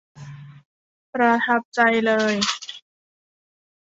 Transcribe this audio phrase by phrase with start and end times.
[1.13, 2.33] ประทับใจเลย